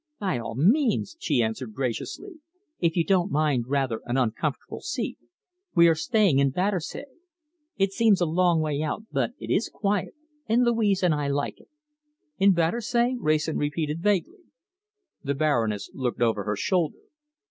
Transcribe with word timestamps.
"By 0.19 0.39
all 0.39 0.55
means," 0.55 1.15
she 1.19 1.43
answered 1.43 1.73
graciously, 1.75 2.39
"if 2.79 2.97
you 2.97 3.05
don't 3.05 3.31
mind 3.31 3.65
rather 3.67 4.01
an 4.05 4.17
uncomfortable 4.17 4.81
seat. 4.81 5.19
We 5.75 5.87
are 5.87 5.93
staying 5.93 6.39
in 6.39 6.49
Battersea. 6.49 7.05
It 7.77 7.91
seems 7.91 8.19
a 8.19 8.25
long 8.25 8.61
way 8.61 8.81
out, 8.81 9.03
but 9.11 9.33
it 9.37 9.51
is 9.51 9.69
quiet, 9.69 10.15
and 10.47 10.63
Louise 10.63 11.03
and 11.03 11.13
I 11.13 11.27
like 11.27 11.59
it." 11.59 11.69
"In 12.39 12.53
Battersea?" 12.53 13.15
Wrayson 13.19 13.57
repeated 13.57 14.01
vaguely. 14.01 14.41
The 15.23 15.35
Baroness 15.35 15.91
looked 15.93 16.19
over 16.23 16.45
her 16.45 16.55
shoulder. 16.55 16.97